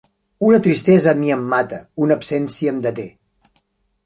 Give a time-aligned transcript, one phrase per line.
[0.47, 3.07] Una tristesa a mi em mata, una absència em deté.